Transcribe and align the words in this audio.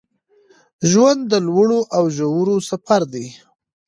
ژوند 0.89 1.21
د 1.31 1.33
لوړو 1.47 1.79
او 1.95 2.03
ژورو 2.17 2.55
سفر 2.69 3.01
دی 3.13 3.27